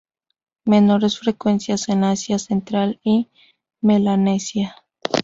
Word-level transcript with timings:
Menores 0.65 1.19
frecuencias 1.19 1.87
en 1.87 2.03
Asia 2.03 2.39
Central 2.39 2.99
y 3.03 3.29
Melanesia. 3.81 4.75